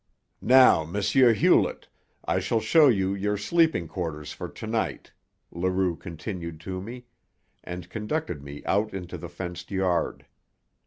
"Now, 0.41 0.81
M. 0.81 0.95
Hewlett, 0.99 1.87
I 2.25 2.39
shall 2.39 2.59
show 2.59 2.87
you 2.87 3.13
your 3.13 3.37
sleeping 3.37 3.87
quarters 3.87 4.31
for 4.33 4.49
to 4.49 4.65
night," 4.65 5.11
Leroux 5.51 5.95
continued 5.95 6.59
to 6.61 6.81
me, 6.81 7.05
and 7.63 7.87
conducted 7.87 8.41
me 8.41 8.65
out 8.65 8.95
into 8.95 9.19
the 9.19 9.29
fenced 9.29 9.69
yard. 9.69 10.25